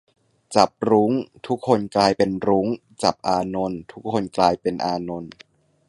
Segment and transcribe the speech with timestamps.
[0.55, 1.11] "จับรุ้ง
[1.47, 2.67] ทุกคนกลายเป็นรุ้ง
[3.03, 5.31] จับอานนท์ ทุกคนกลายเป็นอานนท์"